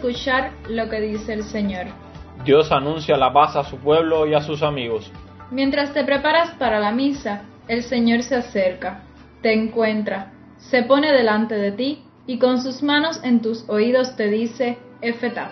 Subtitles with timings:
[0.00, 1.86] escuchar lo que dice el Señor.
[2.42, 5.12] Dios anuncia la paz a su pueblo y a sus amigos.
[5.50, 9.02] Mientras te preparas para la misa, el Señor se acerca,
[9.42, 14.28] te encuentra, se pone delante de ti y con sus manos en tus oídos te
[14.30, 15.50] dice, Efetá.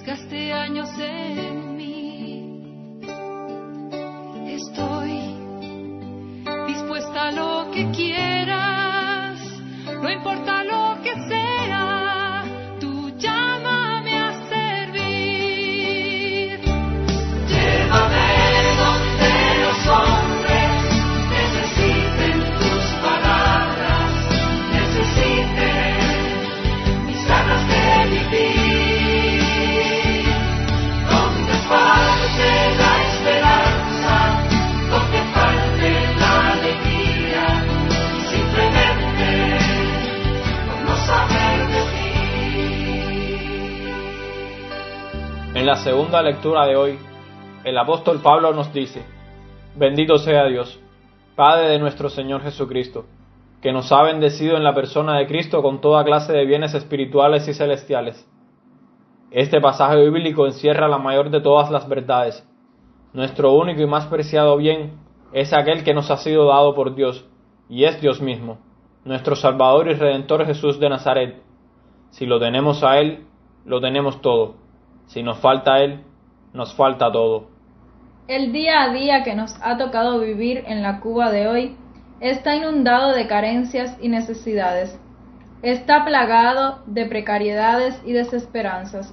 [0.00, 1.89] Desgaste años en mí.
[45.52, 46.96] En la segunda lectura de hoy,
[47.64, 49.02] el apóstol Pablo nos dice,
[49.74, 50.78] Bendito sea Dios,
[51.34, 53.06] Padre de nuestro Señor Jesucristo,
[53.60, 57.48] que nos ha bendecido en la persona de Cristo con toda clase de bienes espirituales
[57.48, 58.24] y celestiales.
[59.32, 62.48] Este pasaje bíblico encierra la mayor de todas las verdades.
[63.12, 65.00] Nuestro único y más preciado bien
[65.32, 67.28] es aquel que nos ha sido dado por Dios,
[67.68, 68.58] y es Dios mismo,
[69.04, 71.42] nuestro Salvador y Redentor Jesús de Nazaret.
[72.10, 73.26] Si lo tenemos a Él,
[73.64, 74.69] lo tenemos todo.
[75.10, 76.04] Si nos falta Él,
[76.52, 77.48] nos falta todo.
[78.28, 81.76] El día a día que nos ha tocado vivir en la Cuba de hoy
[82.20, 84.96] está inundado de carencias y necesidades.
[85.62, 89.12] Está plagado de precariedades y desesperanzas.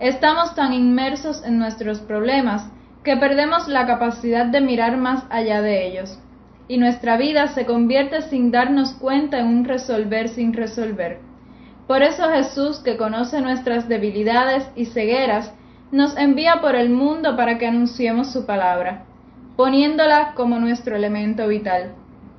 [0.00, 2.72] Estamos tan inmersos en nuestros problemas
[3.04, 6.18] que perdemos la capacidad de mirar más allá de ellos,
[6.66, 11.25] y nuestra vida se convierte sin darnos cuenta en un resolver sin resolver.
[11.86, 15.54] Por eso Jesús, que conoce nuestras debilidades y cegueras,
[15.92, 19.04] nos envía por el mundo para que anunciemos su palabra,
[19.56, 21.94] poniéndola como nuestro elemento vital,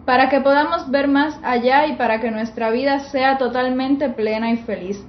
[0.06, 4.58] para que podamos ver más allá y para que nuestra vida sea totalmente plena y
[4.58, 5.02] feliz,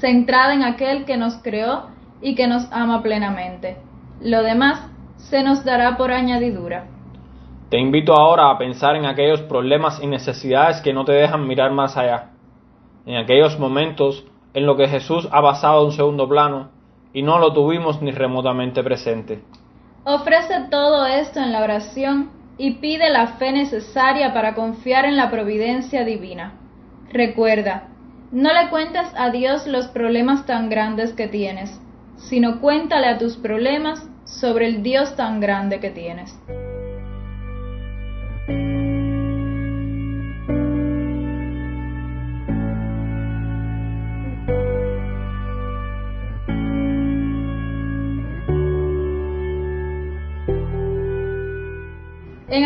[0.00, 1.86] centrada en aquel que nos creó
[2.20, 3.78] y que nos ama plenamente.
[4.20, 6.84] Lo demás se nos dará por añadidura.
[7.70, 11.72] Te invito ahora a pensar en aquellos problemas y necesidades que no te dejan mirar
[11.72, 12.35] más allá,
[13.06, 16.70] en aquellos momentos en los que Jesús ha pasado a un segundo plano
[17.12, 19.42] y no lo tuvimos ni remotamente presente.
[20.04, 25.30] Ofrece todo esto en la oración y pide la fe necesaria para confiar en la
[25.30, 26.54] providencia divina.
[27.12, 27.88] Recuerda,
[28.32, 31.80] no le cuentes a Dios los problemas tan grandes que tienes,
[32.16, 36.36] sino cuéntale a tus problemas sobre el Dios tan grande que tienes.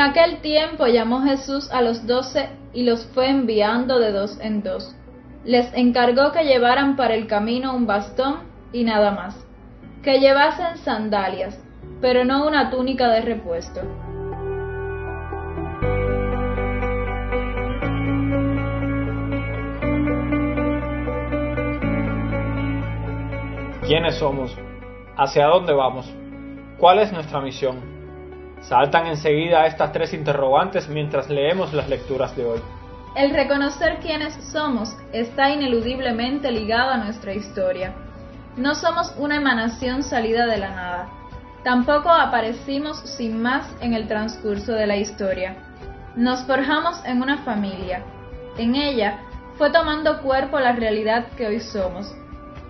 [0.00, 4.62] En aquel tiempo llamó Jesús a los doce y los fue enviando de dos en
[4.62, 4.96] dos.
[5.44, 8.36] Les encargó que llevaran para el camino un bastón
[8.72, 9.46] y nada más,
[10.02, 11.62] que llevasen sandalias,
[12.00, 13.82] pero no una túnica de repuesto.
[23.86, 24.56] ¿Quiénes somos?
[25.18, 26.10] ¿Hacia dónde vamos?
[26.78, 27.99] ¿Cuál es nuestra misión?
[28.60, 32.60] Saltan enseguida estas tres interrogantes mientras leemos las lecturas de hoy.
[33.16, 37.94] El reconocer quiénes somos está ineludiblemente ligado a nuestra historia.
[38.56, 41.08] No somos una emanación salida de la nada.
[41.64, 45.56] Tampoco aparecimos sin más en el transcurso de la historia.
[46.14, 48.04] Nos forjamos en una familia.
[48.56, 49.18] En ella
[49.56, 52.14] fue tomando cuerpo la realidad que hoy somos.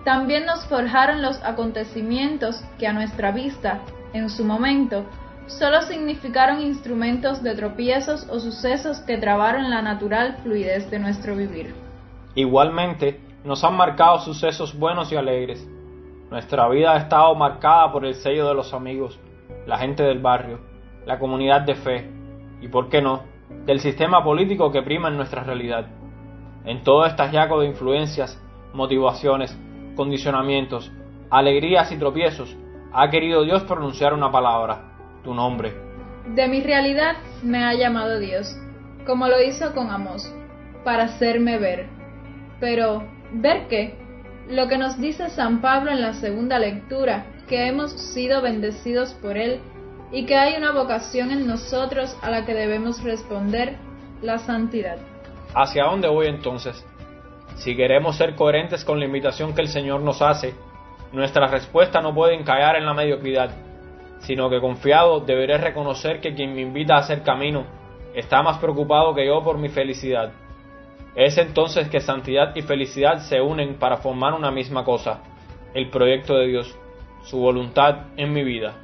[0.03, 3.79] También nos forjaron los acontecimientos que a nuestra vista,
[4.13, 5.05] en su momento,
[5.47, 11.73] solo significaron instrumentos de tropiezos o sucesos que trabaron la natural fluidez de nuestro vivir.
[12.35, 15.67] Igualmente, nos han marcado sucesos buenos y alegres.
[16.29, 19.19] Nuestra vida ha estado marcada por el sello de los amigos,
[19.65, 20.59] la gente del barrio,
[21.05, 22.09] la comunidad de fe
[22.61, 23.23] y, por qué no,
[23.65, 25.87] del sistema político que prima en nuestra realidad.
[26.63, 28.41] En todo este hallazgo de influencias,
[28.73, 29.57] motivaciones,
[29.95, 30.91] condicionamientos,
[31.29, 32.55] alegrías y tropiezos,
[32.93, 34.90] ha querido Dios pronunciar una palabra,
[35.23, 35.73] tu nombre.
[36.35, 38.55] De mi realidad me ha llamado Dios,
[39.05, 40.31] como lo hizo con Amós.
[40.83, 41.87] para hacerme ver.
[42.59, 43.03] Pero,
[43.33, 43.95] ¿ver qué?
[44.49, 49.37] Lo que nos dice San Pablo en la segunda lectura, que hemos sido bendecidos por
[49.37, 49.59] Él
[50.11, 53.77] y que hay una vocación en nosotros a la que debemos responder,
[54.21, 54.97] la santidad.
[55.53, 56.83] ¿Hacia dónde voy entonces?
[57.55, 60.53] Si queremos ser coherentes con la invitación que el Señor nos hace,
[61.11, 63.51] nuestra respuesta no puede encallar en la mediocridad,
[64.21, 67.65] sino que confiado deberé reconocer que quien me invita a hacer camino
[68.13, 70.31] está más preocupado que yo por mi felicidad.
[71.15, 75.19] Es entonces que santidad y felicidad se unen para formar una misma cosa,
[75.73, 76.75] el proyecto de Dios,
[77.23, 78.75] su voluntad en mi vida.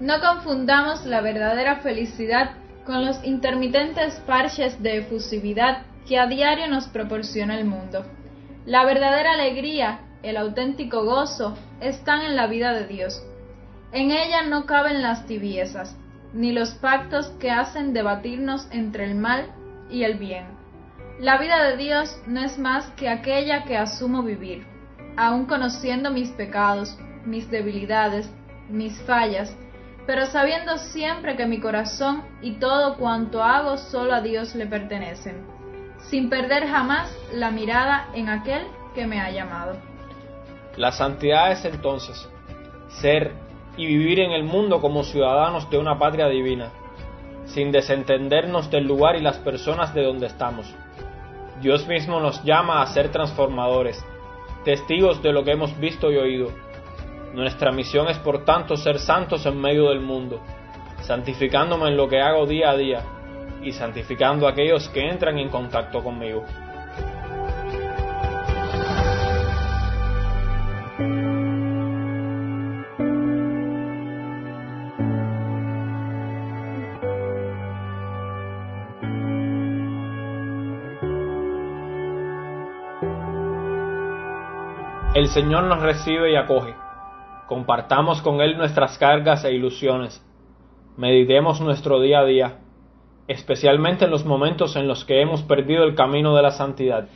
[0.00, 2.50] No confundamos la verdadera felicidad
[2.84, 8.04] con los intermitentes parches de efusividad que a diario nos proporciona el mundo.
[8.66, 13.22] La verdadera alegría, el auténtico gozo, están en la vida de Dios.
[13.92, 15.96] En ella no caben las tibiezas,
[16.32, 19.50] ni los pactos que hacen debatirnos entre el mal
[19.90, 20.46] y el bien.
[21.18, 24.66] La vida de Dios no es más que aquella que asumo vivir,
[25.16, 28.30] aun conociendo mis pecados, mis debilidades,
[28.68, 29.56] mis fallas,
[30.06, 35.46] pero sabiendo siempre que mi corazón y todo cuanto hago solo a Dios le pertenecen,
[36.10, 39.76] sin perder jamás la mirada en aquel que me ha llamado.
[40.76, 42.28] La santidad es entonces
[43.00, 43.45] ser
[43.76, 46.70] y vivir en el mundo como ciudadanos de una patria divina,
[47.44, 50.74] sin desentendernos del lugar y las personas de donde estamos.
[51.60, 54.04] Dios mismo nos llama a ser transformadores,
[54.64, 56.50] testigos de lo que hemos visto y oído,
[57.36, 60.40] nuestra misión es por tanto ser santos en medio del mundo,
[61.02, 63.02] santificándome en lo que hago día a día
[63.62, 66.44] y santificando a aquellos que entran en contacto conmigo.
[85.16, 86.74] El Señor nos recibe y acoge
[87.48, 90.22] Compartamos con Él nuestras cargas e ilusiones.
[90.98, 92.58] Meditemos nuestro día a día,
[93.26, 97.08] especialmente en los momentos en los que hemos perdido el camino de la santidad.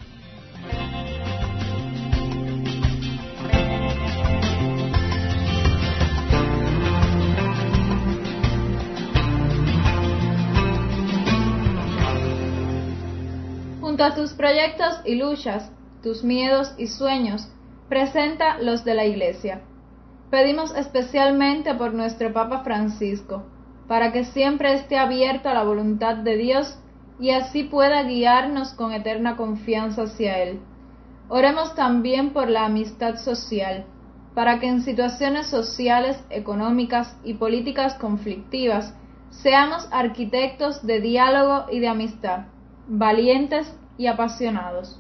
[13.83, 15.71] Junto a tus proyectos y luchas,
[16.03, 17.47] tus miedos y sueños,
[17.91, 19.63] presenta los de la Iglesia.
[20.31, 23.43] Pedimos especialmente por nuestro Papa Francisco,
[23.89, 26.79] para que siempre esté abierto a la voluntad de Dios
[27.19, 30.61] y así pueda guiarnos con eterna confianza hacia Él.
[31.29, 33.87] Oremos también por la amistad social,
[34.37, 38.95] para que en situaciones sociales, económicas y políticas conflictivas
[39.31, 42.47] seamos arquitectos de diálogo y de amistad,
[42.87, 44.97] valientes y apasionados.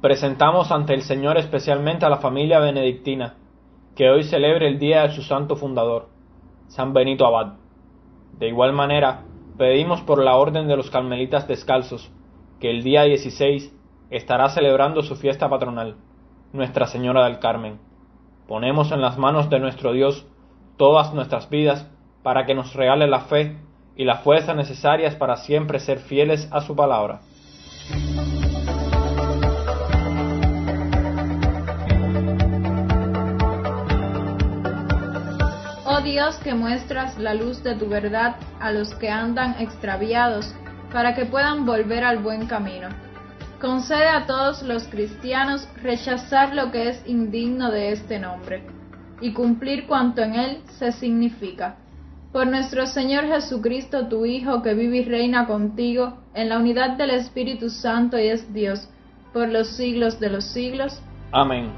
[0.00, 3.34] Presentamos ante el Señor especialmente a la familia benedictina,
[3.94, 6.08] que hoy celebre el día de su santo fundador,
[6.68, 7.56] San Benito Abad.
[8.38, 9.24] De igual manera,
[9.58, 12.10] pedimos por la Orden de los Carmelitas Descalzos,
[12.60, 13.76] que el día 16
[14.08, 15.96] estará celebrando su fiesta patronal,
[16.54, 17.78] Nuestra Señora del Carmen.
[18.48, 20.26] Ponemos en las manos de nuestro Dios
[20.78, 21.90] todas nuestras vidas
[22.22, 23.58] para que nos regale la fe
[23.96, 27.20] y la fuerza necesarias para siempre ser fieles a su palabra.
[36.02, 40.54] Dios que muestras la luz de tu verdad a los que andan extraviados,
[40.92, 42.88] para que puedan volver al buen camino.
[43.60, 48.62] Concede a todos los cristianos rechazar lo que es indigno de este nombre,
[49.20, 51.76] y cumplir cuanto en él se significa.
[52.32, 57.10] Por nuestro Señor Jesucristo, tu Hijo, que vive y reina contigo, en la unidad del
[57.10, 58.88] Espíritu Santo y es Dios,
[59.32, 61.02] por los siglos de los siglos.
[61.32, 61.70] Amén.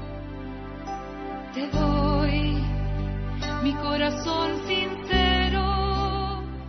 [3.63, 5.61] Mi corazón sincero.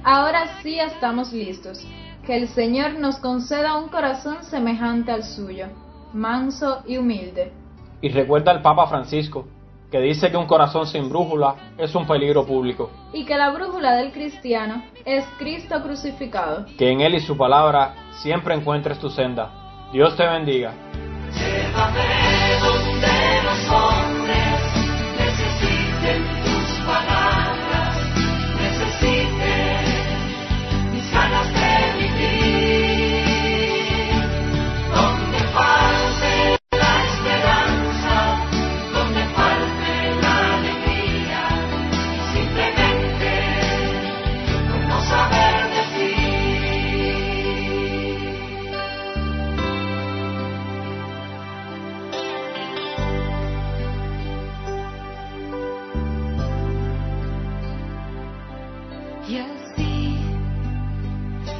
[0.04, 1.84] Ahora sí estamos listos.
[2.24, 5.66] Que el Señor nos conceda un corazón semejante al suyo,
[6.12, 7.52] manso y humilde.
[8.00, 9.48] Y recuerda al Papa Francisco,
[9.90, 12.90] que dice que un corazón sin brújula es un peligro público.
[13.12, 16.64] Y que la brújula del cristiano es Cristo crucificado.
[16.78, 19.90] Que en Él y su palabra siempre encuentres tu senda.
[19.92, 20.72] Dios te bendiga.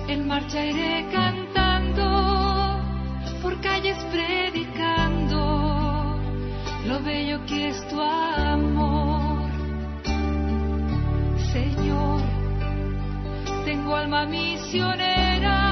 [0.06, 2.04] En marcha iré cantando,
[3.42, 5.40] por calles predicando,
[6.86, 9.50] lo bello que es tu amor.
[11.52, 12.20] Señor,
[13.64, 15.63] tengo alma misionera,